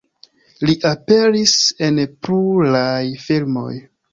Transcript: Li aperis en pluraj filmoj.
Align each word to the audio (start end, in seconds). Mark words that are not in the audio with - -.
Li 0.69 0.75
aperis 0.91 1.53
en 1.89 2.01
pluraj 2.25 3.05
filmoj. 3.27 3.71